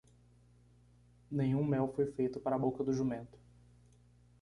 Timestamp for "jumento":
2.91-3.37